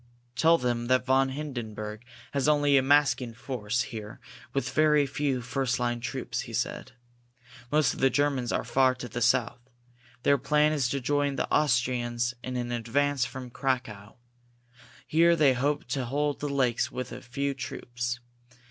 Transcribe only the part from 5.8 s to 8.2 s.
troops," he said. "Most of the